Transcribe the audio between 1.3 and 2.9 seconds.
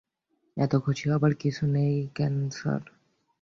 কিছু নেই কেন স্যার?